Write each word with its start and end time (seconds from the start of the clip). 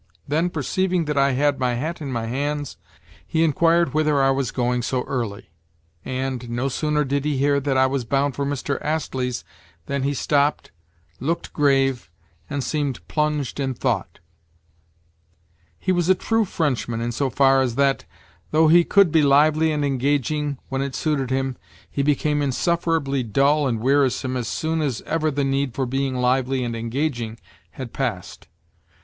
Then, 0.27 0.49
perceiving 0.49 1.05
that 1.05 1.15
I 1.15 1.33
had 1.33 1.59
my 1.59 1.75
hat 1.75 2.01
in 2.01 2.11
my 2.11 2.25
hands, 2.25 2.77
he 3.23 3.43
inquired 3.43 3.93
whither 3.93 4.19
I 4.19 4.31
was 4.31 4.49
going 4.49 4.81
so 4.81 5.03
early; 5.03 5.51
and, 6.03 6.49
no 6.49 6.69
sooner 6.69 7.03
did 7.05 7.23
he 7.23 7.37
hear 7.37 7.59
that 7.59 7.77
I 7.77 7.85
was 7.85 8.03
bound 8.03 8.33
for 8.35 8.43
Mr. 8.43 8.81
Astley's 8.83 9.43
than 9.85 10.01
he 10.01 10.15
stopped, 10.15 10.71
looked 11.19 11.53
grave, 11.53 12.09
and 12.49 12.63
seemed 12.63 13.07
plunged 13.07 13.59
in 13.59 13.75
thought. 13.75 14.17
He 15.77 15.91
was 15.91 16.09
a 16.09 16.15
true 16.15 16.45
Frenchman 16.45 16.99
insofar 16.99 17.61
as 17.61 17.75
that, 17.75 18.05
though 18.49 18.69
he 18.69 18.83
could 18.83 19.11
be 19.11 19.21
lively 19.21 19.71
and 19.71 19.85
engaging 19.85 20.57
when 20.69 20.81
it 20.81 20.95
suited 20.95 21.29
him, 21.29 21.57
he 21.91 22.01
became 22.01 22.41
insufferably 22.41 23.21
dull 23.21 23.67
and 23.67 23.79
wearisome 23.79 24.35
as 24.35 24.47
soon 24.47 24.81
as 24.81 25.03
ever 25.03 25.29
the 25.29 25.43
need 25.43 25.75
for 25.75 25.85
being 25.85 26.15
lively 26.15 26.63
and 26.63 26.75
engaging 26.75 27.37
had 27.73 27.93
passed. 27.93 28.47